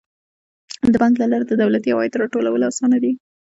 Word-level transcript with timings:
د 0.91 0.93
بانک 1.01 1.15
له 1.21 1.27
لارې 1.31 1.45
د 1.47 1.53
دولتي 1.61 1.89
عوایدو 1.91 2.19
راټولول 2.23 2.61
اسانه 2.69 2.97
دي. 3.03 3.11